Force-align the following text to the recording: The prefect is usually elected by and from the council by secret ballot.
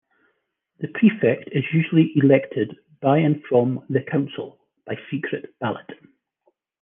The 0.79 0.87
prefect 0.87 1.49
is 1.51 1.63
usually 1.71 2.11
elected 2.15 2.75
by 3.01 3.19
and 3.19 3.39
from 3.47 3.85
the 3.87 4.01
council 4.01 4.57
by 4.83 4.95
secret 5.11 5.53
ballot. 5.59 5.91